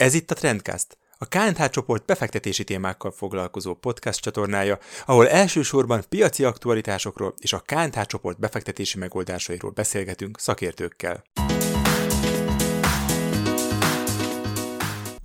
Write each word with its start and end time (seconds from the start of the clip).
Ez 0.00 0.14
itt 0.14 0.30
a 0.30 0.34
Trendcast, 0.34 0.98
a 1.18 1.26
KNH 1.26 1.68
csoport 1.68 2.04
befektetési 2.04 2.64
témákkal 2.64 3.10
foglalkozó 3.10 3.74
podcast 3.74 4.20
csatornája, 4.20 4.78
ahol 5.06 5.28
elsősorban 5.28 6.02
piaci 6.08 6.44
aktualitásokról 6.44 7.34
és 7.38 7.52
a 7.52 7.62
KNH 7.66 8.02
csoport 8.06 8.38
befektetési 8.38 8.98
megoldásairól 8.98 9.70
beszélgetünk 9.70 10.38
szakértőkkel. 10.38 11.24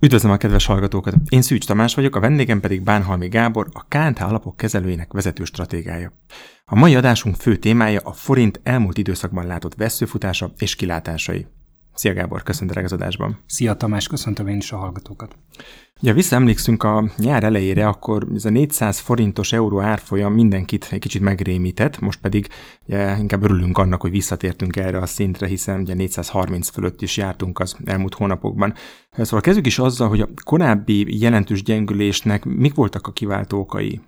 Üdvözlöm 0.00 0.32
a 0.32 0.36
kedves 0.36 0.66
hallgatókat! 0.66 1.14
Én 1.28 1.42
Szűcs 1.42 1.66
Tamás 1.66 1.94
vagyok, 1.94 2.16
a 2.16 2.20
vendégem 2.20 2.60
pedig 2.60 2.82
Bánhalmi 2.82 3.28
Gábor, 3.28 3.66
a 3.72 3.84
KNH 3.88 4.22
alapok 4.22 4.56
kezelőjének 4.56 5.12
vezető 5.12 5.44
stratégája. 5.44 6.12
A 6.64 6.74
mai 6.74 6.94
adásunk 6.94 7.36
fő 7.36 7.56
témája 7.56 8.00
a 8.04 8.12
forint 8.12 8.60
elmúlt 8.62 8.98
időszakban 8.98 9.46
látott 9.46 9.74
veszőfutása 9.74 10.52
és 10.58 10.74
kilátásai. 10.74 11.46
Szia 11.96 12.12
Gábor, 12.12 12.42
köszöntelek 12.42 12.84
az 12.84 12.92
adásban. 12.92 13.38
Szia 13.46 13.74
Tamás, 13.74 14.06
köszöntöm 14.06 14.46
én 14.46 14.56
is 14.56 14.72
a 14.72 14.76
hallgatókat. 14.76 15.36
Ja, 16.00 16.14
visszaemlékszünk 16.14 16.82
a 16.82 17.10
nyár 17.16 17.44
elejére, 17.44 17.86
akkor 17.86 18.26
ez 18.34 18.44
a 18.44 18.50
400 18.50 18.98
forintos 18.98 19.52
euró 19.52 19.80
árfolyam 19.80 20.32
mindenkit 20.32 20.88
egy 20.90 20.98
kicsit 20.98 21.22
megrémített, 21.22 22.00
most 22.00 22.20
pedig 22.20 22.48
ja, 22.86 23.16
inkább 23.18 23.42
örülünk 23.42 23.78
annak, 23.78 24.00
hogy 24.00 24.10
visszatértünk 24.10 24.76
erre 24.76 24.98
a 24.98 25.06
szintre, 25.06 25.46
hiszen 25.46 25.80
ugye 25.80 25.94
430 25.94 26.68
fölött 26.68 27.02
is 27.02 27.16
jártunk 27.16 27.58
az 27.58 27.76
elmúlt 27.84 28.14
hónapokban. 28.14 28.74
Szóval 29.12 29.40
kezdjük 29.40 29.66
is 29.66 29.78
azzal, 29.78 30.08
hogy 30.08 30.20
a 30.20 30.28
korábbi 30.44 31.20
jelentős 31.20 31.62
gyengülésnek 31.62 32.44
mik 32.44 32.74
voltak 32.74 33.06
a 33.06 33.12
kiváltó 33.12 33.58
okai? 33.58 34.00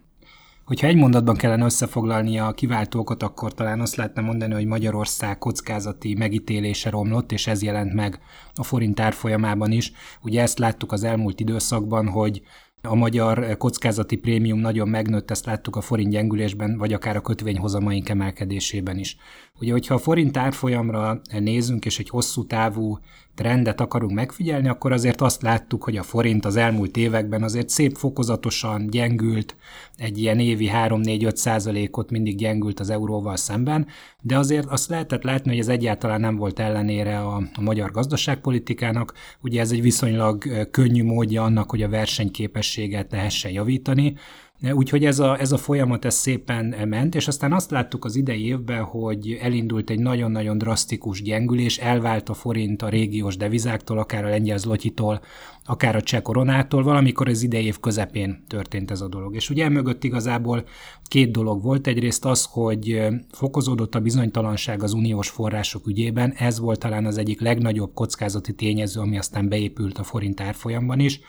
Hogyha 0.68 0.86
egy 0.86 0.96
mondatban 0.96 1.36
kellene 1.36 1.64
összefoglalni 1.64 2.38
a 2.38 2.52
kiváltókat, 2.52 3.22
akkor 3.22 3.54
talán 3.54 3.80
azt 3.80 3.96
lehetne 3.96 4.22
mondani, 4.22 4.54
hogy 4.54 4.66
Magyarország 4.66 5.38
kockázati 5.38 6.14
megítélése 6.14 6.90
romlott, 6.90 7.32
és 7.32 7.46
ez 7.46 7.62
jelent 7.62 7.94
meg 7.94 8.20
a 8.54 8.62
forint 8.62 9.00
árfolyamában 9.00 9.72
is. 9.72 9.92
Ugye 10.22 10.42
ezt 10.42 10.58
láttuk 10.58 10.92
az 10.92 11.04
elmúlt 11.04 11.40
időszakban, 11.40 12.08
hogy 12.08 12.42
a 12.82 12.94
magyar 12.94 13.56
kockázati 13.56 14.16
prémium 14.16 14.58
nagyon 14.58 14.88
megnőtt, 14.88 15.30
ezt 15.30 15.46
láttuk 15.46 15.76
a 15.76 15.80
forint 15.80 16.10
gyengülésben, 16.10 16.78
vagy 16.78 16.92
akár 16.92 17.16
a 17.16 17.20
kötvényhozamaink 17.20 18.08
emelkedésében 18.08 18.98
is. 18.98 19.16
Ugye, 19.60 19.72
hogyha 19.72 19.94
a 19.94 19.98
forint 19.98 20.36
árfolyamra 20.36 21.20
nézünk, 21.38 21.84
és 21.84 21.98
egy 21.98 22.08
hosszú 22.08 22.46
távú 22.46 22.98
trendet 23.38 23.80
akarunk 23.80 24.12
megfigyelni, 24.12 24.68
akkor 24.68 24.92
azért 24.92 25.20
azt 25.20 25.42
láttuk, 25.42 25.84
hogy 25.84 25.96
a 25.96 26.02
forint 26.02 26.44
az 26.44 26.56
elmúlt 26.56 26.96
években 26.96 27.42
azért 27.42 27.68
szép 27.68 27.96
fokozatosan 27.96 28.86
gyengült, 28.90 29.56
egy 29.96 30.18
ilyen 30.18 30.38
évi 30.38 30.70
3-4-5 30.72 31.34
százalékot 31.34 32.10
mindig 32.10 32.36
gyengült 32.36 32.80
az 32.80 32.90
euróval 32.90 33.36
szemben, 33.36 33.86
de 34.22 34.38
azért 34.38 34.66
azt 34.66 34.88
lehetett 34.88 35.22
látni, 35.22 35.50
hogy 35.50 35.58
ez 35.58 35.68
egyáltalán 35.68 36.20
nem 36.20 36.36
volt 36.36 36.58
ellenére 36.58 37.18
a, 37.18 37.36
a 37.54 37.60
magyar 37.60 37.90
gazdaságpolitikának. 37.90 39.12
Ugye 39.40 39.60
ez 39.60 39.70
egy 39.70 39.82
viszonylag 39.82 40.68
könnyű 40.70 41.04
módja 41.04 41.42
annak, 41.42 41.70
hogy 41.70 41.82
a 41.82 41.88
versenyképességet 41.88 43.12
lehessen 43.12 43.50
javítani, 43.50 44.14
Úgyhogy 44.62 45.04
ez 45.04 45.18
a, 45.18 45.40
ez 45.40 45.52
a 45.52 45.56
folyamat 45.56 46.04
ez 46.04 46.14
szépen 46.14 46.88
ment, 46.88 47.14
és 47.14 47.28
aztán 47.28 47.52
azt 47.52 47.70
láttuk 47.70 48.04
az 48.04 48.16
idei 48.16 48.46
évben, 48.46 48.82
hogy 48.82 49.38
elindult 49.40 49.90
egy 49.90 49.98
nagyon-nagyon 49.98 50.58
drasztikus 50.58 51.22
gyengülés, 51.22 51.78
elvált 51.78 52.28
a 52.28 52.34
forint 52.34 52.82
a 52.82 52.88
régiós 52.88 53.36
devizáktól, 53.36 53.98
akár 53.98 54.24
a 54.24 54.28
lengyel 54.28 54.58
zlotyitól, 54.58 55.20
akár 55.64 55.96
a 55.96 56.02
cseh 56.02 56.20
koronától, 56.20 56.82
valamikor 56.82 57.28
az 57.28 57.42
idei 57.42 57.64
év 57.64 57.80
közepén 57.80 58.44
történt 58.48 58.90
ez 58.90 59.00
a 59.00 59.08
dolog. 59.08 59.34
És 59.34 59.50
ugye 59.50 59.68
mögött 59.68 60.04
igazából 60.04 60.64
két 61.08 61.30
dolog 61.30 61.62
volt. 61.62 61.86
Egyrészt 61.86 62.24
az, 62.24 62.48
hogy 62.50 63.02
fokozódott 63.30 63.94
a 63.94 64.00
bizonytalanság 64.00 64.82
az 64.82 64.92
uniós 64.92 65.28
források 65.28 65.86
ügyében, 65.86 66.32
ez 66.32 66.58
volt 66.58 66.78
talán 66.78 67.06
az 67.06 67.18
egyik 67.18 67.40
legnagyobb 67.40 67.94
kockázati 67.94 68.52
tényező, 68.52 69.00
ami 69.00 69.18
aztán 69.18 69.48
beépült 69.48 69.98
a 69.98 70.02
forint 70.02 70.40
árfolyamban 70.40 71.00
is 71.00 71.20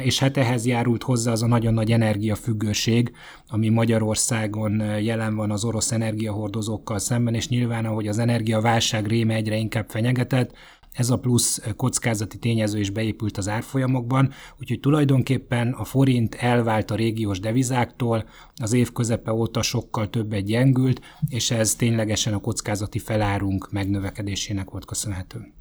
és 0.00 0.18
hát 0.18 0.36
ehhez 0.36 0.66
járult 0.66 1.02
hozzá 1.02 1.32
az 1.32 1.42
a 1.42 1.46
nagyon 1.46 1.74
nagy 1.74 1.92
energiafüggőség, 1.92 3.12
ami 3.48 3.68
Magyarországon 3.68 4.80
jelen 5.00 5.34
van 5.34 5.50
az 5.50 5.64
orosz 5.64 5.92
energiahordozókkal 5.92 6.98
szemben, 6.98 7.34
és 7.34 7.48
nyilván, 7.48 7.84
ahogy 7.84 8.08
az 8.08 8.18
energiaválság 8.18 9.06
réme 9.06 9.34
egyre 9.34 9.56
inkább 9.56 9.88
fenyegetett, 9.88 10.52
ez 10.92 11.10
a 11.10 11.18
plusz 11.18 11.62
kockázati 11.76 12.38
tényező 12.38 12.78
is 12.78 12.90
beépült 12.90 13.36
az 13.36 13.48
árfolyamokban, 13.48 14.32
úgyhogy 14.60 14.80
tulajdonképpen 14.80 15.72
a 15.72 15.84
forint 15.84 16.34
elvált 16.34 16.90
a 16.90 16.94
régiós 16.94 17.40
devizáktól, 17.40 18.24
az 18.54 18.72
év 18.72 18.92
közepe 18.92 19.32
óta 19.32 19.62
sokkal 19.62 20.10
többet 20.10 20.44
gyengült, 20.44 21.00
és 21.28 21.50
ez 21.50 21.74
ténylegesen 21.74 22.34
a 22.34 22.40
kockázati 22.40 22.98
felárunk 22.98 23.70
megnövekedésének 23.70 24.70
volt 24.70 24.84
köszönhető. 24.84 25.52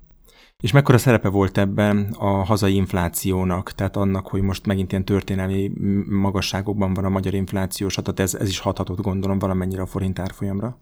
És 0.62 0.72
mekkora 0.72 0.98
szerepe 0.98 1.30
volt 1.30 1.58
ebben 1.58 2.16
a 2.20 2.44
hazai 2.44 2.76
inflációnak, 2.76 3.72
tehát 3.72 3.96
annak, 3.96 4.28
hogy 4.28 4.42
most 4.42 4.66
megint 4.66 4.92
ilyen 4.92 5.06
történelmi 5.06 5.72
magasságokban 6.10 6.94
van 6.94 7.06
a 7.06 7.10
magyar 7.10 7.34
inflációs 7.34 7.98
adat, 7.98 8.20
ez, 8.20 8.34
ez 8.34 8.48
is 8.50 8.60
hathatott 8.60 9.02
gondolom 9.02 9.40
valamennyire 9.40 9.82
a 9.82 9.86
forint 9.86 10.20
árfolyamra? 10.20 10.78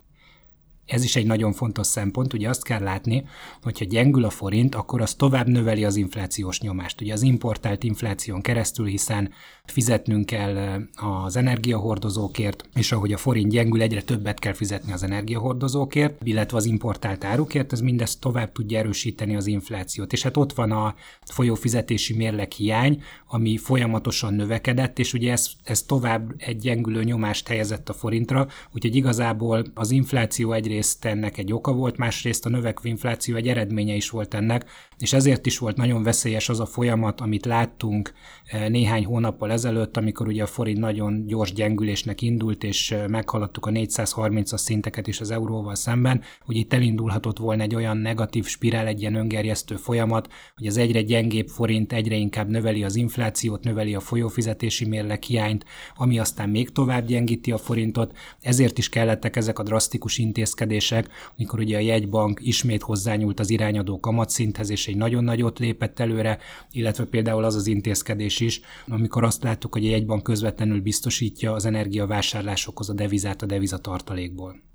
Ez 0.90 1.04
is 1.04 1.16
egy 1.16 1.26
nagyon 1.26 1.54
fontos 1.54 1.88
szempont, 1.88 2.34
ugye 2.34 2.50
azt 2.50 2.64
kell 2.64 2.82
látni, 2.82 3.26
hogyha 3.62 3.86
gyengül 3.86 4.24
a 4.24 4.30
forint, 4.30 4.76
akkor 4.76 5.02
az 5.02 5.14
tovább 5.14 5.48
növeli 5.48 5.86
az 5.86 5.96
inflációs 5.96 6.62
nyomást. 6.62 7.02
Ugye 7.02 7.14
az 7.14 7.22
importált 7.22 7.84
infláción 7.84 8.42
keresztül, 8.42 8.86
hiszen 8.86 9.32
fizetnünk 9.66 10.26
kell 10.26 10.88
az 11.24 11.36
energiahordozókért, 11.36 12.70
és 12.76 12.92
ahogy 12.92 13.14
a 13.14 13.18
forint 13.18 13.52
gyengül, 13.52 13.82
egyre 13.82 14.02
többet 14.02 14.40
kell 14.40 14.54
fizetni 14.54 14.92
az 14.92 15.04
energiahordozókért, 15.04 16.22
illetve 16.24 16.58
az 16.58 16.66
importált 16.66 17.24
árukért, 17.24 17.72
ez 17.72 17.82
mindezt 17.82 18.20
tovább 18.20 18.52
tudja 18.52 18.80
erősíteni 18.80 19.36
az 19.36 19.48
inflációt. 19.48 20.14
És 20.14 20.24
hát 20.24 20.38
ott 20.38 20.54
van 20.54 20.72
a 20.72 20.96
folyófizetési 21.26 22.16
mérleg 22.16 22.52
hiány, 22.52 23.02
ami 23.28 23.58
folyamatosan 23.58 24.34
növekedett, 24.34 25.00
és 25.00 25.14
ugye 25.14 25.32
ez, 25.32 25.50
ez 25.64 25.82
tovább 25.82 26.34
egy 26.38 26.58
gyengülő 26.58 27.04
nyomást 27.04 27.48
helyezett 27.48 27.90
a 27.90 27.94
forintra, 27.94 28.48
úgyhogy 28.74 28.96
igazából 28.96 29.64
az 29.74 29.92
infláció 29.92 30.52
egyrészt 30.52 30.79
egyrészt 30.80 31.06
ennek 31.06 31.38
egy 31.38 31.54
oka 31.54 31.74
volt, 31.74 31.98
másrészt 31.98 32.46
a 32.46 32.50
növekvő 32.50 32.90
infláció 32.90 33.36
egy 33.36 33.48
eredménye 33.48 33.94
is 33.94 34.10
volt 34.10 34.34
ennek, 34.34 34.66
és 34.98 35.14
ezért 35.14 35.46
is 35.46 35.58
volt 35.58 35.78
nagyon 35.78 36.04
veszélyes 36.04 36.50
az 36.50 36.60
a 36.60 36.66
folyamat, 36.66 37.22
amit 37.22 37.46
láttunk 37.46 38.14
eh, 38.46 38.70
néhány 38.70 39.06
hónappal 39.06 39.52
ezelőtt, 39.52 39.98
amikor 39.98 40.28
ugye 40.28 40.44
a 40.44 40.48
forint 40.48 40.78
nagyon 40.78 41.26
gyors 41.28 41.54
gyengülésnek 41.54 42.22
indult, 42.22 42.64
és 42.64 42.92
eh, 42.92 43.08
meghaladtuk 43.08 43.66
a 43.66 43.72
430-as 43.72 44.58
szinteket 44.58 45.08
is 45.08 45.20
az 45.20 45.32
euróval 45.32 45.76
szemben, 45.76 46.22
hogy 46.46 46.56
itt 46.56 46.74
elindulhatott 46.74 47.38
volna 47.38 47.64
egy 47.64 47.76
olyan 47.76 47.98
negatív 47.98 48.46
spirál, 48.46 48.88
egy 48.88 49.02
ilyen 49.02 49.16
öngerjesztő 49.16 49.76
folyamat, 49.76 50.28
hogy 50.56 50.68
az 50.68 50.78
egyre 50.78 51.02
gyengébb 51.02 51.48
forint 51.48 51.94
egyre 51.94 52.16
inkább 52.16 52.50
növeli 52.50 52.84
az 52.84 52.96
inflációt, 52.96 53.64
növeli 53.64 53.96
a 53.96 54.00
folyófizetési 54.00 54.86
mérleg 54.86 55.24
hiányt, 55.24 55.66
ami 55.96 56.20
aztán 56.20 56.50
még 56.50 56.72
tovább 56.72 57.06
gyengíti 57.06 57.52
a 57.52 57.58
forintot, 57.58 58.18
ezért 58.42 58.78
is 58.78 58.90
kellettek 58.90 59.36
ezek 59.36 59.60
a 59.60 59.64
drasztikus 59.64 60.18
intézkedések, 60.18 60.68
intézkedések, 60.70 61.10
amikor 61.38 61.60
ugye 61.60 61.78
a 61.78 61.80
jegybank 61.80 62.40
ismét 62.44 62.82
hozzányúlt 62.82 63.40
az 63.40 63.50
irányadó 63.50 64.00
kamatszinthez, 64.00 64.70
és 64.70 64.88
egy 64.88 64.98
nagyon 64.98 65.24
nagyot 65.24 65.60
lépett 65.60 66.00
előre, 66.00 66.38
illetve 66.72 67.06
például 67.06 67.44
az 67.44 67.56
az 67.56 67.68
intézkedés 67.68 68.40
is, 68.40 68.62
amikor 68.88 69.24
azt 69.24 69.44
láttuk, 69.44 69.74
hogy 69.74 69.86
a 69.86 69.90
jegybank 69.90 70.24
közvetlenül 70.24 70.82
biztosítja 70.82 71.54
az 71.54 71.66
energiavásárlásokhoz 71.66 72.90
a 72.90 72.94
devizát 72.94 73.42
a 73.42 73.46
devizatartalékból. 73.46 74.68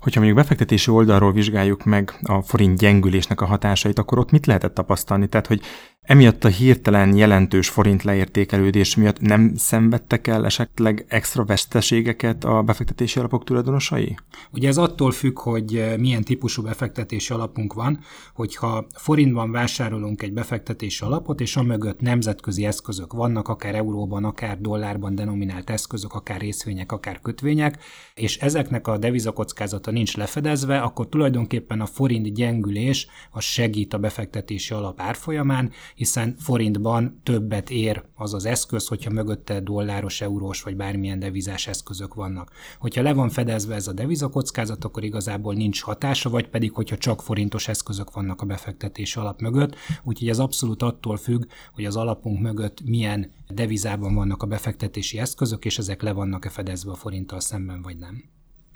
Hogyha 0.00 0.20
mondjuk 0.20 0.42
befektetési 0.42 0.90
oldalról 0.90 1.32
vizsgáljuk 1.32 1.84
meg 1.84 2.18
a 2.22 2.42
forint 2.42 2.78
gyengülésnek 2.78 3.40
a 3.40 3.46
hatásait, 3.46 3.98
akkor 3.98 4.18
ott 4.18 4.30
mit 4.30 4.46
lehetett 4.46 4.74
tapasztalni? 4.74 5.28
Tehát, 5.28 5.46
hogy 5.46 5.60
Emiatt 6.02 6.44
a 6.44 6.48
hirtelen 6.48 7.16
jelentős 7.16 7.68
forint 7.68 8.02
leértékelődés 8.02 8.96
miatt 8.96 9.20
nem 9.20 9.52
szenvedtek 9.56 10.26
el 10.26 10.44
esetleg 10.44 11.04
extra 11.08 11.44
veszteségeket 11.44 12.44
a 12.44 12.62
befektetési 12.62 13.18
alapok 13.18 13.44
tulajdonosai? 13.44 14.16
Ugye 14.52 14.68
ez 14.68 14.76
attól 14.76 15.10
függ, 15.10 15.38
hogy 15.38 15.76
eh, 15.76 15.96
milyen 15.96 16.22
típusú 16.22 16.62
befektetési 16.62 17.32
alapunk 17.32 17.72
van, 17.72 17.98
hogyha 18.34 18.86
forintban 18.94 19.50
vásárolunk 19.50 20.22
egy 20.22 20.32
befektetési 20.32 21.04
alapot, 21.04 21.40
és 21.40 21.56
amögött 21.56 22.00
nemzetközi 22.00 22.64
eszközök 22.64 23.12
vannak, 23.12 23.48
akár 23.48 23.74
euróban, 23.74 24.24
akár 24.24 24.60
dollárban 24.60 25.14
denominált 25.14 25.70
eszközök, 25.70 26.14
akár 26.14 26.40
részvények, 26.40 26.92
akár 26.92 27.20
kötvények, 27.20 27.78
és 28.14 28.36
ezeknek 28.38 28.88
a 28.88 28.98
devizakockázata 28.98 29.90
nincs 29.90 30.16
lefedezve, 30.16 30.80
akkor 30.80 31.08
tulajdonképpen 31.08 31.80
a 31.80 31.86
forint 31.86 32.34
gyengülés 32.34 33.06
az 33.30 33.44
segít 33.44 33.94
a 33.94 33.98
befektetési 33.98 34.74
alap 34.74 35.00
árfolyamán, 35.00 35.70
hiszen 35.94 36.36
forintban 36.38 37.20
többet 37.22 37.70
ér 37.70 38.04
az 38.14 38.34
az 38.34 38.44
eszköz, 38.44 38.86
hogyha 38.86 39.10
mögötte 39.10 39.60
dolláros, 39.60 40.20
eurós 40.20 40.62
vagy 40.62 40.76
bármilyen 40.76 41.18
devizás 41.18 41.66
eszközök 41.66 42.14
vannak. 42.14 42.50
Hogyha 42.78 43.02
le 43.02 43.12
van 43.12 43.28
fedezve 43.28 43.74
ez 43.74 43.86
a 43.86 43.92
devizakockázat, 43.92 44.84
akkor 44.84 45.04
igazából 45.04 45.54
nincs 45.54 45.82
hatása, 45.82 46.30
vagy 46.30 46.48
pedig, 46.48 46.72
hogyha 46.72 46.96
csak 46.96 47.22
forintos 47.22 47.68
eszközök 47.68 48.12
vannak 48.12 48.40
a 48.40 48.46
befektetés 48.46 49.16
alap 49.16 49.40
mögött, 49.40 49.74
úgyhogy 50.02 50.28
ez 50.28 50.38
abszolút 50.38 50.82
attól 50.82 51.16
függ, 51.16 51.44
hogy 51.72 51.84
az 51.84 51.96
alapunk 51.96 52.40
mögött 52.40 52.84
milyen 52.84 53.30
devizában 53.48 54.14
vannak 54.14 54.42
a 54.42 54.46
befektetési 54.46 55.18
eszközök, 55.18 55.64
és 55.64 55.78
ezek 55.78 56.02
le 56.02 56.12
vannak-e 56.12 56.48
fedezve 56.48 56.90
a 56.90 56.94
forinttal 56.94 57.40
szemben, 57.40 57.82
vagy 57.82 57.98
nem. 57.98 58.24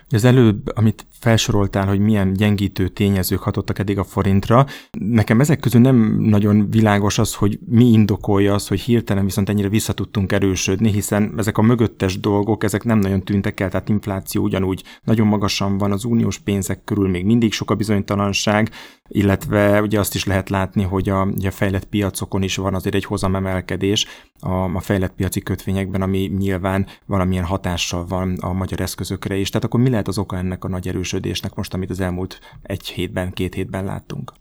Az 0.09 0.23
előbb, 0.23 0.71
amit 0.75 1.05
felsoroltál, 1.19 1.87
hogy 1.87 1.99
milyen 1.99 2.33
gyengítő 2.33 2.87
tényezők 2.87 3.39
hatottak 3.39 3.79
eddig 3.79 3.97
a 3.97 4.03
forintra, 4.03 4.65
nekem 4.99 5.39
ezek 5.39 5.59
közül 5.59 5.81
nem 5.81 6.17
nagyon 6.19 6.69
világos 6.69 7.17
az, 7.17 7.33
hogy 7.33 7.59
mi 7.65 7.85
indokolja 7.85 8.53
az, 8.53 8.67
hogy 8.67 8.79
hirtelen 8.79 9.23
viszont 9.23 9.49
ennyire 9.49 9.69
vissza 9.69 9.93
tudtunk 9.93 10.31
erősödni, 10.31 10.91
hiszen 10.91 11.33
ezek 11.37 11.57
a 11.57 11.61
mögöttes 11.61 12.19
dolgok, 12.19 12.63
ezek 12.63 12.83
nem 12.83 12.99
nagyon 12.99 13.23
tűntek 13.23 13.59
el, 13.59 13.69
tehát 13.69 13.89
infláció 13.89 14.43
ugyanúgy 14.43 14.83
nagyon 15.03 15.27
magasan 15.27 15.77
van, 15.77 15.91
az 15.91 16.03
uniós 16.03 16.37
pénzek 16.37 16.83
körül 16.83 17.09
még 17.09 17.25
mindig 17.25 17.53
sok 17.53 17.71
a 17.71 17.75
bizonytalanság, 17.75 18.69
illetve 19.07 19.81
ugye 19.81 19.99
azt 19.99 20.15
is 20.15 20.25
lehet 20.25 20.49
látni, 20.49 20.83
hogy 20.83 21.09
a, 21.09 21.21
a 21.21 21.51
fejlett 21.51 21.85
piacokon 21.85 22.41
is 22.41 22.55
van 22.55 22.75
azért 22.75 22.95
egy 22.95 23.05
hozamemelkedés 23.05 24.05
a, 24.39 24.51
a 24.51 24.79
fejlett 24.79 25.13
piaci 25.13 25.41
kötvényekben, 25.41 26.01
ami 26.01 26.31
nyilván 26.37 26.87
valamilyen 27.05 27.45
hatással 27.45 28.05
van 28.05 28.35
a 28.39 28.53
magyar 28.53 28.81
eszközökre 28.81 29.35
is. 29.35 29.49
Tehát 29.49 29.65
akkor 29.65 29.79
mi 29.79 29.89
lehet 29.89 30.07
az 30.07 30.17
oka 30.17 30.37
ennek 30.37 30.63
a 30.63 30.67
nagy 30.67 30.87
erősödésnek 30.87 31.55
most, 31.55 31.73
amit 31.73 31.89
az 31.89 31.99
elmúlt 31.99 32.39
egy 32.61 32.87
hétben, 32.87 33.33
két 33.33 33.53
hétben 33.53 33.85
láttunk? 33.85 34.33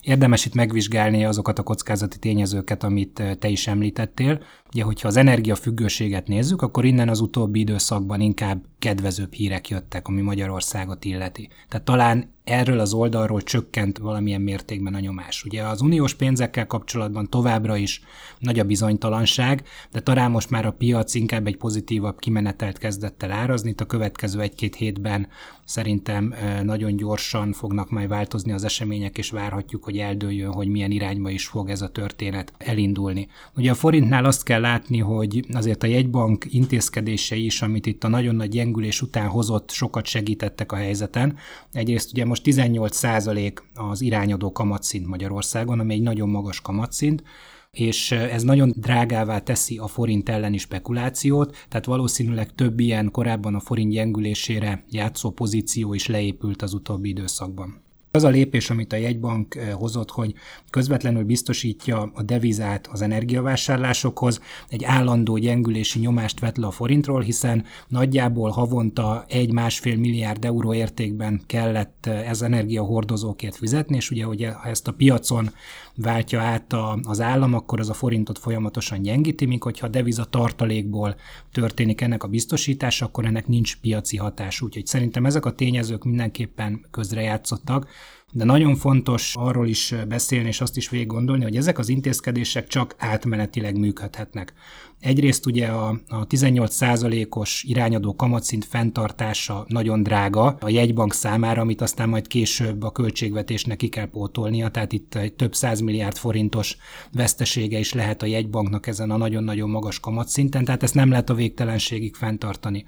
Érdemes 0.00 0.46
itt 0.46 0.54
megvizsgálni 0.54 1.24
azokat 1.24 1.58
a 1.58 1.62
kockázati 1.62 2.18
tényezőket, 2.18 2.82
amit 2.82 3.22
te 3.38 3.48
is 3.48 3.66
említettél. 3.66 4.42
Ugye, 4.72 4.82
hogyha 4.82 5.08
az 5.08 5.16
energiafüggőséget 5.16 6.28
nézzük, 6.28 6.62
akkor 6.62 6.84
innen 6.84 7.08
az 7.08 7.20
utóbbi 7.20 7.60
időszakban 7.60 8.20
inkább 8.20 8.64
kedvezőbb 8.78 9.32
hírek 9.32 9.68
jöttek, 9.68 10.08
ami 10.08 10.20
Magyarországot 10.20 11.04
illeti. 11.04 11.48
Tehát 11.68 11.84
talán 11.84 12.33
erről 12.44 12.78
az 12.78 12.92
oldalról 12.92 13.42
csökkent 13.42 13.98
valamilyen 13.98 14.40
mértékben 14.40 14.94
a 14.94 15.00
nyomás. 15.00 15.44
Ugye 15.44 15.62
az 15.62 15.80
uniós 15.80 16.14
pénzekkel 16.14 16.66
kapcsolatban 16.66 17.30
továbbra 17.30 17.76
is 17.76 18.02
nagy 18.38 18.58
a 18.58 18.64
bizonytalanság, 18.64 19.62
de 19.92 20.00
talán 20.00 20.30
most 20.30 20.50
már 20.50 20.66
a 20.66 20.72
piac 20.72 21.14
inkább 21.14 21.46
egy 21.46 21.56
pozitívabb 21.56 22.18
kimenetelt 22.18 22.78
kezdett 22.78 23.22
el 23.22 23.30
árazni. 23.30 23.70
Itt 23.70 23.80
a 23.80 23.84
következő 23.84 24.40
egy-két 24.40 24.74
hétben 24.74 25.28
szerintem 25.64 26.34
nagyon 26.62 26.96
gyorsan 26.96 27.52
fognak 27.52 27.90
majd 27.90 28.08
változni 28.08 28.52
az 28.52 28.64
események, 28.64 29.18
és 29.18 29.30
várhatjuk, 29.30 29.84
hogy 29.84 29.98
eldőljön, 29.98 30.52
hogy 30.52 30.68
milyen 30.68 30.90
irányba 30.90 31.30
is 31.30 31.46
fog 31.46 31.70
ez 31.70 31.82
a 31.82 31.88
történet 31.88 32.52
elindulni. 32.58 33.28
Ugye 33.56 33.70
a 33.70 33.74
forintnál 33.74 34.24
azt 34.24 34.44
kell 34.44 34.60
látni, 34.60 34.98
hogy 34.98 35.46
azért 35.52 35.82
a 35.82 35.86
jegybank 35.86 36.46
intézkedései 36.50 37.44
is, 37.44 37.62
amit 37.62 37.86
itt 37.86 38.04
a 38.04 38.08
nagyon 38.08 38.34
nagy 38.34 38.48
gyengülés 38.48 39.02
után 39.02 39.28
hozott, 39.28 39.70
sokat 39.70 40.06
segítettek 40.06 40.72
a 40.72 40.76
helyzeten. 40.76 41.36
Egyrészt 41.72 42.12
ugye 42.12 42.24
most 42.34 42.46
18% 42.46 43.52
az 43.74 44.00
irányadó 44.00 44.52
kamatszint 44.52 45.06
Magyarországon, 45.06 45.80
ami 45.80 45.94
egy 45.94 46.02
nagyon 46.02 46.28
magas 46.28 46.60
kamatszint, 46.60 47.22
és 47.70 48.10
ez 48.10 48.42
nagyon 48.42 48.72
drágává 48.76 49.38
teszi 49.38 49.78
a 49.78 49.86
forint 49.86 50.28
elleni 50.28 50.58
spekulációt, 50.58 51.56
tehát 51.68 51.86
valószínűleg 51.86 52.54
több 52.54 52.80
ilyen 52.80 53.10
korábban 53.10 53.54
a 53.54 53.60
forint 53.60 53.92
gyengülésére 53.92 54.84
játszó 54.90 55.30
pozíció 55.30 55.94
is 55.94 56.06
leépült 56.06 56.62
az 56.62 56.74
utóbbi 56.74 57.08
időszakban. 57.08 57.83
Az 58.14 58.24
a 58.24 58.28
lépés, 58.28 58.70
amit 58.70 58.92
a 58.92 58.96
jegybank 58.96 59.54
eh, 59.54 59.72
hozott, 59.72 60.10
hogy 60.10 60.34
közvetlenül 60.70 61.24
biztosítja 61.24 62.10
a 62.14 62.22
devizát 62.22 62.86
az 62.86 63.02
energiavásárlásokhoz, 63.02 64.40
egy 64.68 64.84
állandó 64.84 65.36
gyengülési 65.36 65.98
nyomást 65.98 66.40
vet 66.40 66.56
le 66.56 66.66
a 66.66 66.70
forintról, 66.70 67.20
hiszen 67.20 67.64
nagyjából 67.88 68.50
havonta 68.50 69.24
egy-másfél 69.28 69.96
milliárd 69.96 70.44
euró 70.44 70.74
értékben 70.74 71.40
kellett 71.46 72.06
eh, 72.06 72.28
ez 72.28 72.42
energiahordozókért 72.42 73.56
fizetni, 73.56 73.96
és 73.96 74.10
ugye, 74.10 74.24
hogy 74.24 74.44
ha 74.44 74.68
ezt 74.68 74.88
a 74.88 74.92
piacon 74.92 75.50
váltja 75.96 76.40
át 76.40 76.72
a, 76.72 76.98
az 77.02 77.20
állam, 77.20 77.54
akkor 77.54 77.80
az 77.80 77.88
a 77.88 77.94
forintot 77.94 78.38
folyamatosan 78.38 79.02
gyengíti, 79.02 79.44
míg 79.44 79.62
hogyha 79.62 79.88
deviza 79.88 80.24
tartalékból 80.24 81.16
történik 81.52 82.00
ennek 82.00 82.22
a 82.22 82.28
biztosítás, 82.28 83.02
akkor 83.02 83.24
ennek 83.24 83.46
nincs 83.46 83.76
piaci 83.76 84.16
hatás. 84.16 84.60
Úgyhogy 84.60 84.86
szerintem 84.86 85.26
ezek 85.26 85.44
a 85.44 85.52
tényezők 85.52 86.04
mindenképpen 86.04 86.86
közrejátszottak, 86.90 87.88
de 88.36 88.44
nagyon 88.44 88.76
fontos 88.76 89.34
arról 89.38 89.68
is 89.68 89.94
beszélni, 90.08 90.48
és 90.48 90.60
azt 90.60 90.76
is 90.76 90.88
végig 90.88 91.06
gondolni, 91.06 91.42
hogy 91.42 91.56
ezek 91.56 91.78
az 91.78 91.88
intézkedések 91.88 92.66
csak 92.66 92.94
átmenetileg 92.98 93.78
működhetnek. 93.78 94.52
Egyrészt 95.00 95.46
ugye 95.46 95.66
a, 95.66 95.88
a 96.08 96.26
18%-os 96.26 97.62
irányadó 97.62 98.14
kamatszint 98.14 98.64
fenntartása 98.64 99.64
nagyon 99.68 100.02
drága 100.02 100.56
a 100.60 100.68
jegybank 100.68 101.12
számára, 101.12 101.60
amit 101.60 101.80
aztán 101.80 102.08
majd 102.08 102.26
később 102.26 102.82
a 102.82 102.90
költségvetésnek 102.90 103.76
ki 103.76 103.88
kell 103.88 104.10
pótolnia, 104.10 104.68
tehát 104.68 104.92
itt 104.92 105.14
egy 105.14 105.32
több 105.32 105.54
milliárd 105.82 106.16
forintos 106.16 106.76
vesztesége 107.12 107.78
is 107.78 107.92
lehet 107.92 108.22
a 108.22 108.26
jegybanknak 108.26 108.86
ezen 108.86 109.10
a 109.10 109.16
nagyon-nagyon 109.16 109.70
magas 109.70 110.00
kamatszinten, 110.00 110.64
tehát 110.64 110.82
ezt 110.82 110.94
nem 110.94 111.10
lehet 111.10 111.30
a 111.30 111.34
végtelenségig 111.34 112.14
fenntartani. 112.14 112.84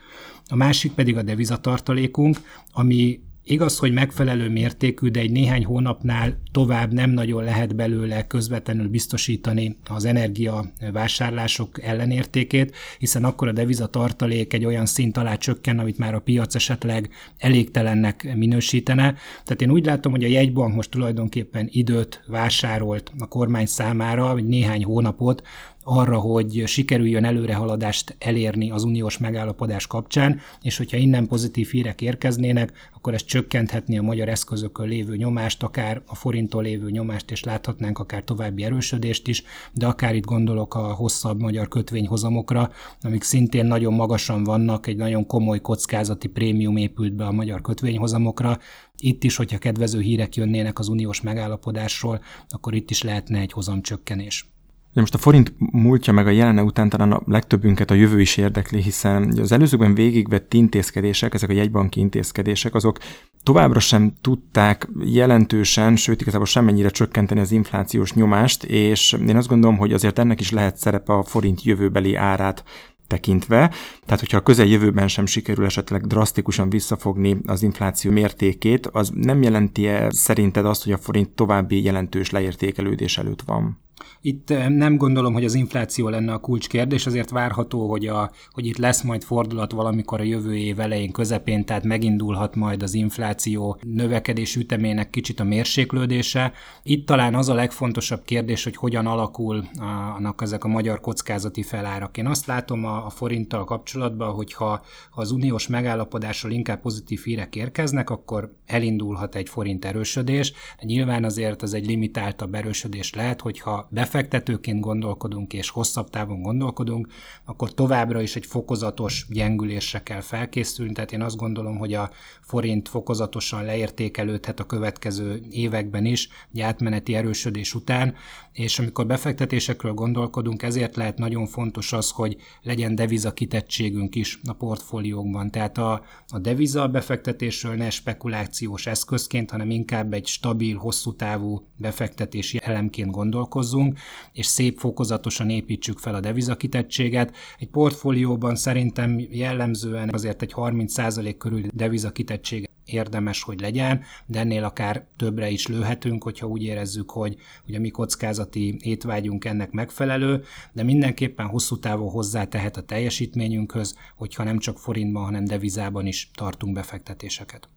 A 0.48 0.56
másik 0.56 0.92
pedig 0.92 1.16
a 1.16 1.22
devizatartalékunk, 1.22 2.40
ami 2.72 3.20
Igaz, 3.48 3.78
hogy 3.78 3.92
megfelelő 3.92 4.48
mértékű, 4.48 5.08
de 5.08 5.20
egy 5.20 5.30
néhány 5.30 5.64
hónapnál 5.64 6.40
tovább 6.52 6.92
nem 6.92 7.10
nagyon 7.10 7.44
lehet 7.44 7.76
belőle 7.76 8.26
közvetlenül 8.26 8.88
biztosítani 8.88 9.76
az 9.88 10.04
energia 10.04 10.72
vásárlások 10.92 11.82
ellenértékét, 11.82 12.76
hiszen 12.98 13.24
akkor 13.24 13.48
a 13.48 13.52
deviza 13.52 13.86
tartalék 13.86 14.52
egy 14.52 14.64
olyan 14.64 14.86
szint 14.86 15.16
alá 15.16 15.34
csökken, 15.34 15.78
amit 15.78 15.98
már 15.98 16.14
a 16.14 16.20
piac 16.20 16.54
esetleg 16.54 17.10
elégtelennek 17.38 18.34
minősítene. 18.36 19.14
Tehát 19.44 19.62
én 19.62 19.70
úgy 19.70 19.84
látom, 19.84 20.12
hogy 20.12 20.24
a 20.24 20.28
jegybank 20.28 20.74
most 20.74 20.90
tulajdonképpen 20.90 21.68
időt 21.70 22.24
vásárolt 22.26 23.12
a 23.18 23.28
kormány 23.28 23.66
számára, 23.66 24.32
vagy 24.32 24.46
néhány 24.46 24.84
hónapot, 24.84 25.42
arra, 25.88 26.18
hogy 26.18 26.62
sikerüljön 26.66 27.24
előrehaladást 27.24 28.16
elérni 28.18 28.70
az 28.70 28.84
uniós 28.84 29.18
megállapodás 29.18 29.86
kapcsán, 29.86 30.40
és 30.62 30.76
hogyha 30.76 30.96
innen 30.96 31.26
pozitív 31.26 31.70
hírek 31.70 32.00
érkeznének, 32.00 32.72
akkor 32.94 33.14
ez 33.14 33.24
csökkenthetni 33.24 33.98
a 33.98 34.02
magyar 34.02 34.28
eszközökön 34.28 34.88
lévő 34.88 35.16
nyomást, 35.16 35.62
akár 35.62 36.02
a 36.06 36.14
forinttól 36.14 36.62
lévő 36.62 36.90
nyomást, 36.90 37.30
és 37.30 37.44
láthatnánk 37.44 37.98
akár 37.98 38.24
további 38.24 38.64
erősödést 38.64 39.28
is, 39.28 39.42
de 39.72 39.86
akár 39.86 40.14
itt 40.14 40.24
gondolok 40.24 40.74
a 40.74 40.92
hosszabb 40.92 41.40
magyar 41.40 41.68
kötvényhozamokra, 41.68 42.70
amik 43.00 43.22
szintén 43.22 43.66
nagyon 43.66 43.92
magasan 43.92 44.44
vannak, 44.44 44.86
egy 44.86 44.96
nagyon 44.96 45.26
komoly 45.26 45.60
kockázati 45.60 46.28
prémium 46.28 46.76
épült 46.76 47.12
be 47.12 47.26
a 47.26 47.32
magyar 47.32 47.60
kötvényhozamokra. 47.60 48.58
Itt 48.96 49.24
is, 49.24 49.36
hogyha 49.36 49.58
kedvező 49.58 50.00
hírek 50.00 50.36
jönnének 50.36 50.78
az 50.78 50.88
uniós 50.88 51.20
megállapodásról, 51.20 52.20
akkor 52.48 52.74
itt 52.74 52.90
is 52.90 53.02
lehetne 53.02 53.38
egy 53.38 53.52
hozamcsökkenés. 53.52 54.55
De 54.96 55.02
most 55.02 55.14
a 55.14 55.18
forint 55.18 55.52
múltja 55.58 56.12
meg 56.12 56.26
a 56.26 56.30
jelene 56.30 56.62
után 56.62 56.88
talán 56.88 57.12
a 57.12 57.22
legtöbbünket 57.26 57.90
a 57.90 57.94
jövő 57.94 58.20
is 58.20 58.36
érdekli, 58.36 58.82
hiszen 58.82 59.38
az 59.38 59.52
előzőkben 59.52 59.94
végigvett 59.94 60.54
intézkedések, 60.54 61.34
ezek 61.34 61.50
a 61.50 61.52
jegybanki 61.52 62.00
intézkedések, 62.00 62.74
azok 62.74 62.98
továbbra 63.42 63.80
sem 63.80 64.12
tudták 64.20 64.88
jelentősen, 65.04 65.96
sőt 65.96 66.20
igazából 66.20 66.46
semmennyire 66.46 66.88
csökkenteni 66.88 67.40
az 67.40 67.52
inflációs 67.52 68.12
nyomást, 68.12 68.64
és 68.64 69.16
én 69.26 69.36
azt 69.36 69.48
gondolom, 69.48 69.76
hogy 69.76 69.92
azért 69.92 70.18
ennek 70.18 70.40
is 70.40 70.50
lehet 70.50 70.76
szerepe 70.76 71.12
a 71.12 71.22
forint 71.22 71.62
jövőbeli 71.62 72.14
árát 72.14 72.64
tekintve. 73.06 73.70
Tehát, 74.04 74.20
hogyha 74.20 74.36
a 74.36 74.42
közeljövőben 74.42 75.08
sem 75.08 75.26
sikerül 75.26 75.64
esetleg 75.64 76.06
drasztikusan 76.06 76.70
visszafogni 76.70 77.38
az 77.46 77.62
infláció 77.62 78.10
mértékét, 78.10 78.86
az 78.86 79.10
nem 79.14 79.42
jelenti-e 79.42 80.10
szerinted 80.10 80.66
azt, 80.66 80.84
hogy 80.84 80.92
a 80.92 80.98
forint 80.98 81.30
további 81.30 81.82
jelentős 81.82 82.30
leértékelődés 82.30 83.18
előtt 83.18 83.42
van? 83.42 83.84
Itt 84.20 84.50
eh, 84.50 84.68
nem 84.68 84.96
gondolom, 84.96 85.32
hogy 85.32 85.44
az 85.44 85.54
infláció 85.54 86.08
lenne 86.08 86.32
a 86.32 86.38
kulcskérdés, 86.38 87.06
azért 87.06 87.30
várható, 87.30 87.88
hogy, 87.88 88.06
a, 88.06 88.30
hogy 88.50 88.66
itt 88.66 88.76
lesz 88.76 89.02
majd 89.02 89.22
fordulat 89.22 89.72
valamikor 89.72 90.20
a 90.20 90.24
jövő 90.24 90.56
év 90.56 90.80
elején, 90.80 91.12
közepén, 91.12 91.64
tehát 91.64 91.84
megindulhat 91.84 92.54
majd 92.54 92.82
az 92.82 92.94
infláció 92.94 93.78
növekedés 93.82 94.56
ütemének 94.56 95.10
kicsit 95.10 95.40
a 95.40 95.44
mérséklődése. 95.44 96.52
Itt 96.82 97.06
talán 97.06 97.34
az 97.34 97.48
a 97.48 97.54
legfontosabb 97.54 98.24
kérdés, 98.24 98.64
hogy 98.64 98.76
hogyan 98.76 99.06
alakulnak 99.06 100.42
ezek 100.42 100.64
a 100.64 100.68
magyar 100.68 101.00
kockázati 101.00 101.62
felárak. 101.62 102.16
Én 102.16 102.26
azt 102.26 102.46
látom 102.46 102.84
a, 102.84 103.06
a 103.06 103.10
forinttal 103.10 103.64
kapcsolatban, 103.64 104.32
hogy 104.32 104.52
ha, 104.52 104.82
az 105.10 105.30
uniós 105.30 105.66
megállapodásról 105.66 106.52
inkább 106.52 106.80
pozitív 106.80 107.22
hírek 107.24 107.56
érkeznek, 107.56 108.10
akkor 108.10 108.54
elindulhat 108.66 109.34
egy 109.34 109.48
forint 109.48 109.84
erősödés. 109.84 110.52
Nyilván 110.80 111.24
azért 111.24 111.62
az 111.62 111.74
egy 111.74 111.86
limitáltabb 111.86 112.54
erősödés 112.54 113.14
lehet, 113.14 113.40
hogyha 113.40 113.85
befektetőként 113.88 114.80
gondolkodunk 114.80 115.52
és 115.52 115.70
hosszabb 115.70 116.10
távon 116.10 116.42
gondolkodunk, 116.42 117.08
akkor 117.44 117.74
továbbra 117.74 118.20
is 118.20 118.36
egy 118.36 118.46
fokozatos 118.46 119.26
gyengülésre 119.30 120.02
kell 120.02 120.20
felkészülni, 120.20 120.92
tehát 120.92 121.12
én 121.12 121.22
azt 121.22 121.36
gondolom, 121.36 121.78
hogy 121.78 121.94
a 121.94 122.10
forint 122.40 122.88
fokozatosan 122.88 123.64
leértékelődhet 123.64 124.60
a 124.60 124.64
következő 124.66 125.42
években 125.50 126.04
is, 126.04 126.28
egy 126.54 126.60
átmeneti 126.60 127.14
erősödés 127.14 127.74
után, 127.74 128.14
és 128.52 128.78
amikor 128.78 129.06
befektetésekről 129.06 129.92
gondolkodunk, 129.92 130.62
ezért 130.62 130.96
lehet 130.96 131.18
nagyon 131.18 131.46
fontos 131.46 131.92
az, 131.92 132.10
hogy 132.10 132.36
legyen 132.62 132.94
deviza 132.94 133.32
kitettségünk 133.32 134.14
is 134.14 134.40
a 134.44 134.52
portfóliókban. 134.52 135.50
Tehát 135.50 135.78
a, 135.78 136.02
a 136.28 136.38
deviza 136.38 136.88
befektetésről 136.88 137.74
ne 137.74 137.90
spekulációs 137.90 138.86
eszközként, 138.86 139.50
hanem 139.50 139.70
inkább 139.70 140.12
egy 140.12 140.26
stabil, 140.26 140.76
hosszú 140.76 141.14
távú 141.14 141.66
befektetési 141.76 142.60
elemként 142.62 143.10
gondolkozzunk, 143.10 143.75
hozunk, 143.76 143.98
és 144.32 144.46
szép 144.46 144.78
fokozatosan 144.78 145.50
építsük 145.50 145.98
fel 145.98 146.14
a 146.14 146.20
devizakitettséget. 146.20 147.36
Egy 147.58 147.68
portfólióban 147.68 148.56
szerintem 148.56 149.18
jellemzően 149.30 150.10
azért 150.12 150.42
egy 150.42 150.52
30% 150.56 151.34
körül 151.38 151.62
devizakitettség 151.72 152.68
érdemes, 152.84 153.42
hogy 153.42 153.60
legyen, 153.60 154.02
de 154.26 154.38
ennél 154.38 154.64
akár 154.64 155.06
többre 155.16 155.50
is 155.50 155.66
lőhetünk, 155.66 156.22
hogyha 156.22 156.46
úgy 156.46 156.62
érezzük, 156.62 157.10
hogy, 157.10 157.36
hogy 157.64 157.74
a 157.74 157.80
mi 157.80 157.90
kockázati 157.90 158.76
étvágyunk 158.80 159.44
ennek 159.44 159.70
megfelelő, 159.70 160.42
de 160.72 160.82
mindenképpen 160.82 161.46
hosszú 161.46 161.78
távon 161.78 162.10
hozzátehet 162.10 162.76
a 162.76 162.82
teljesítményünkhöz, 162.82 163.96
hogyha 164.16 164.44
nem 164.44 164.58
csak 164.58 164.78
forintban, 164.78 165.24
hanem 165.24 165.44
devizában 165.44 166.06
is 166.06 166.30
tartunk 166.34 166.74
befektetéseket. 166.74 167.68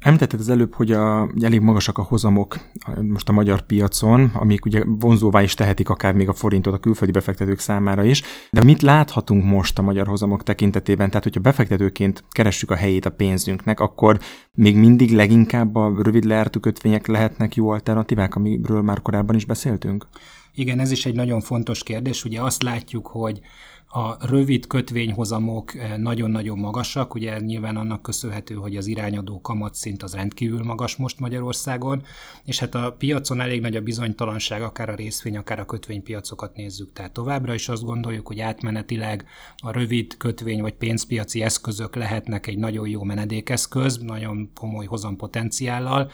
Említetted 0.00 0.40
az 0.40 0.48
előbb, 0.48 0.74
hogy 0.74 0.92
a, 0.92 1.30
elég 1.42 1.60
magasak 1.60 1.98
a 1.98 2.02
hozamok 2.02 2.56
most 3.02 3.28
a 3.28 3.32
magyar 3.32 3.60
piacon, 3.60 4.30
amik 4.34 4.64
ugye 4.64 4.82
vonzóvá 4.86 5.42
is 5.42 5.54
tehetik 5.54 5.88
akár 5.88 6.14
még 6.14 6.28
a 6.28 6.32
forintot 6.32 6.74
a 6.74 6.78
külföldi 6.78 7.12
befektetők 7.12 7.58
számára 7.58 8.04
is. 8.04 8.22
De 8.50 8.64
mit 8.64 8.82
láthatunk 8.82 9.44
most 9.44 9.78
a 9.78 9.82
magyar 9.82 10.06
hozamok 10.06 10.42
tekintetében? 10.42 11.08
Tehát, 11.08 11.22
hogyha 11.22 11.40
befektetőként 11.40 12.24
keressük 12.30 12.70
a 12.70 12.74
helyét 12.74 13.06
a 13.06 13.10
pénzünknek, 13.10 13.80
akkor 13.80 14.18
még 14.54 14.76
mindig 14.76 15.12
leginkább 15.12 15.74
a 15.74 15.94
rövid 16.02 16.24
leártú 16.24 16.60
kötvények 16.60 17.06
lehetnek 17.06 17.54
jó 17.54 17.68
alternatívák, 17.68 18.34
amiről 18.34 18.82
már 18.82 19.02
korábban 19.02 19.36
is 19.36 19.44
beszéltünk? 19.44 20.06
Igen, 20.54 20.78
ez 20.78 20.90
is 20.90 21.06
egy 21.06 21.14
nagyon 21.14 21.40
fontos 21.40 21.82
kérdés. 21.82 22.24
Ugye 22.24 22.40
azt 22.40 22.62
látjuk, 22.62 23.06
hogy 23.06 23.40
a 23.92 24.26
rövid 24.26 24.66
kötvényhozamok 24.66 25.74
eh, 25.74 25.96
nagyon-nagyon 25.96 26.58
magasak, 26.58 27.14
ugye 27.14 27.40
nyilván 27.40 27.76
annak 27.76 28.02
köszönhető, 28.02 28.54
hogy 28.54 28.76
az 28.76 28.86
irányadó 28.86 29.40
kamatszint 29.40 30.02
az 30.02 30.14
rendkívül 30.14 30.62
magas 30.62 30.96
most 30.96 31.18
Magyarországon, 31.18 32.02
és 32.44 32.58
hát 32.58 32.74
a 32.74 32.94
piacon 32.98 33.40
elég 33.40 33.60
nagy 33.60 33.76
a 33.76 33.80
bizonytalanság, 33.80 34.62
akár 34.62 34.88
a 34.88 34.94
részvény, 34.94 35.36
akár 35.36 35.58
a 35.58 35.64
kötvénypiacokat 35.64 36.56
nézzük. 36.56 36.92
Tehát 36.92 37.12
továbbra 37.12 37.54
is 37.54 37.68
azt 37.68 37.84
gondoljuk, 37.84 38.26
hogy 38.26 38.40
átmenetileg 38.40 39.24
a 39.56 39.70
rövid 39.70 40.16
kötvény 40.16 40.60
vagy 40.60 40.74
pénzpiaci 40.74 41.42
eszközök 41.42 41.96
lehetnek 41.96 42.46
egy 42.46 42.58
nagyon 42.58 42.88
jó 42.88 43.02
menedékeszköz, 43.02 43.96
nagyon 43.98 44.50
komoly 44.54 44.86
hozampotenciállal, 44.86 46.10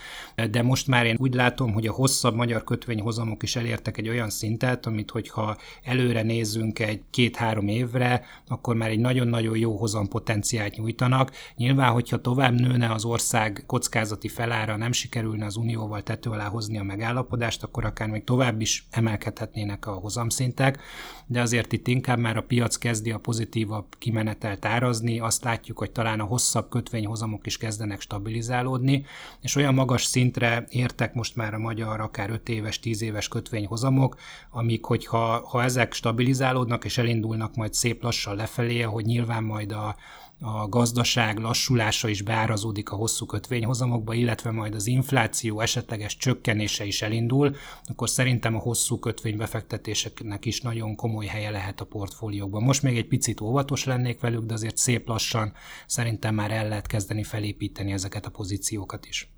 de 0.50 0.62
most 0.62 0.86
már 0.86 1.06
én 1.06 1.16
úgy 1.18 1.34
látom, 1.34 1.72
hogy 1.72 1.86
a 1.86 1.92
hosszabb 1.92 2.34
magyar 2.34 2.64
kötvényhozamok 2.64 3.42
is 3.42 3.56
elértek 3.56 3.98
egy 3.98 4.08
olyan 4.08 4.30
szintet, 4.30 4.86
amit 4.86 5.10
hogyha 5.10 5.56
előre 5.82 6.22
nézzünk 6.22 6.78
egy 6.78 7.02
két-három 7.10 7.64
három 7.66 7.84
évre, 7.84 8.24
akkor 8.48 8.76
már 8.76 8.90
egy 8.90 8.98
nagyon-nagyon 8.98 9.56
jó 9.56 9.76
hozampotenciált 9.76 10.76
nyújtanak. 10.76 11.30
Nyilván, 11.56 11.92
hogyha 11.92 12.20
tovább 12.20 12.60
nőne 12.60 12.92
az 12.92 13.04
ország 13.04 13.64
kockázati 13.66 14.28
felára, 14.28 14.76
nem 14.76 14.92
sikerülne 14.92 15.44
az 15.44 15.56
unióval 15.56 16.02
tető 16.02 16.30
alá 16.30 16.48
hozni 16.48 16.78
a 16.78 16.82
megállapodást, 16.82 17.62
akkor 17.62 17.84
akár 17.84 18.08
még 18.08 18.24
tovább 18.24 18.60
is 18.60 18.86
emelkedhetnének 18.90 19.86
a 19.86 19.92
hozamszintek, 19.92 20.78
de 21.26 21.40
azért 21.40 21.72
itt 21.72 21.88
inkább 21.88 22.18
már 22.18 22.36
a 22.36 22.42
piac 22.42 22.76
kezdi 22.76 23.10
a 23.10 23.18
pozitívabb 23.18 23.86
kimenetelt 23.98 24.64
árazni, 24.64 25.18
azt 25.18 25.44
látjuk, 25.44 25.78
hogy 25.78 25.90
talán 25.90 26.20
a 26.20 26.24
hosszabb 26.24 26.68
kötvényhozamok 26.68 27.46
is 27.46 27.56
kezdenek 27.56 28.00
stabilizálódni, 28.00 29.04
és 29.40 29.56
olyan 29.56 29.74
magas 29.74 30.04
szintre 30.04 30.64
értek 30.68 31.14
most 31.14 31.36
már 31.36 31.54
a 31.54 31.58
magyar 31.58 32.00
akár 32.00 32.30
5 32.30 32.48
éves, 32.48 32.80
10 32.80 33.02
éves 33.02 33.28
kötvényhozamok, 33.28 34.16
amik, 34.50 34.84
hogyha 34.84 35.46
ha 35.48 35.62
ezek 35.62 35.92
stabilizálódnak 35.92 36.84
és 36.84 36.98
elindulnak 36.98 37.55
majd 37.56 37.74
szép 37.74 38.02
lassan 38.02 38.36
lefelé, 38.36 38.80
hogy 38.80 39.04
nyilván 39.04 39.44
majd 39.44 39.72
a, 39.72 39.96
a 40.40 40.68
gazdaság 40.68 41.38
lassulása 41.38 42.08
is 42.08 42.22
beárazódik 42.22 42.90
a 42.90 42.96
hosszú 42.96 43.26
kötvényhozamokba, 43.26 44.14
illetve 44.14 44.50
majd 44.50 44.74
az 44.74 44.86
infláció 44.86 45.60
esetleges 45.60 46.16
csökkenése 46.16 46.84
is 46.84 47.02
elindul, 47.02 47.56
akkor 47.84 48.08
szerintem 48.08 48.54
a 48.54 48.58
hosszú 48.58 48.98
kötvénybefektetéseknek 48.98 50.44
is 50.44 50.60
nagyon 50.60 50.96
komoly 50.96 51.26
helye 51.26 51.50
lehet 51.50 51.80
a 51.80 51.86
portfóliókban. 51.86 52.62
Most 52.62 52.82
még 52.82 52.96
egy 52.96 53.08
picit 53.08 53.40
óvatos 53.40 53.84
lennék 53.84 54.20
velük, 54.20 54.44
de 54.44 54.54
azért 54.54 54.76
szép 54.76 55.08
lassan 55.08 55.52
szerintem 55.86 56.34
már 56.34 56.50
el 56.50 56.68
lehet 56.68 56.86
kezdeni 56.86 57.22
felépíteni 57.22 57.92
ezeket 57.92 58.26
a 58.26 58.30
pozíciókat 58.30 59.06
is. 59.06 59.35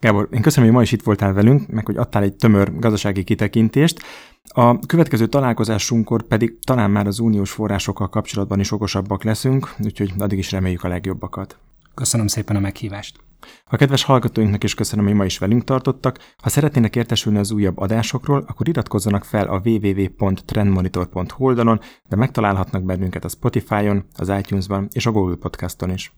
Gábor, 0.00 0.28
én 0.32 0.40
köszönöm, 0.40 0.68
hogy 0.68 0.76
ma 0.76 0.82
is 0.82 0.92
itt 0.92 1.02
voltál 1.02 1.32
velünk, 1.32 1.68
meg 1.68 1.86
hogy 1.86 1.96
adtál 1.96 2.22
egy 2.22 2.34
tömör 2.34 2.78
gazdasági 2.78 3.24
kitekintést. 3.24 4.02
A 4.44 4.78
következő 4.78 5.26
találkozásunkkor 5.26 6.22
pedig 6.22 6.58
talán 6.64 6.90
már 6.90 7.06
az 7.06 7.18
uniós 7.18 7.50
forrásokkal 7.50 8.08
kapcsolatban 8.08 8.60
is 8.60 8.72
okosabbak 8.72 9.24
leszünk, 9.24 9.74
úgyhogy 9.84 10.12
addig 10.18 10.38
is 10.38 10.52
reméljük 10.52 10.84
a 10.84 10.88
legjobbakat. 10.88 11.58
Köszönöm 11.94 12.26
szépen 12.26 12.56
a 12.56 12.60
meghívást. 12.60 13.16
A 13.64 13.76
kedves 13.76 14.02
hallgatóinknak 14.02 14.64
is 14.64 14.74
köszönöm, 14.74 15.04
hogy 15.04 15.14
ma 15.14 15.24
is 15.24 15.38
velünk 15.38 15.64
tartottak. 15.64 16.18
Ha 16.36 16.48
szeretnének 16.48 16.96
értesülni 16.96 17.38
az 17.38 17.50
újabb 17.50 17.78
adásokról, 17.78 18.44
akkor 18.46 18.68
iratkozzanak 18.68 19.24
fel 19.24 19.46
a 19.46 19.60
www.trendmonitor.hu 19.64 21.44
oldalon, 21.44 21.80
de 22.08 22.16
megtalálhatnak 22.16 22.82
bennünket 22.82 23.24
a 23.24 23.28
Spotify-on, 23.28 24.04
az 24.16 24.28
iTunes-ban 24.28 24.88
és 24.92 25.06
a 25.06 25.10
Google 25.10 25.36
Podcast-on 25.36 25.90
is. 25.90 26.12